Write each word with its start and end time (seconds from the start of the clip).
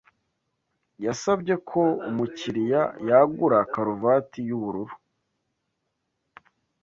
Yasabye 1.05 1.53
ko 1.69 1.81
umukiriya 2.09 2.81
yagura 3.09 3.59
karuvati 3.73 4.39
yubururu. 4.49 4.95